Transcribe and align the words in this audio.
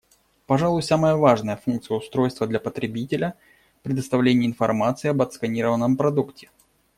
Пожалуй, 0.47 0.81
самая 0.81 1.15
важная 1.15 1.57
функция 1.57 1.95
устройства 1.95 2.47
для 2.47 2.59
потребителя— 2.59 3.35
предоставление 3.83 4.47
информации 4.49 5.09
об 5.09 5.21
отсканированном 5.21 5.95
продукте. 5.95 6.49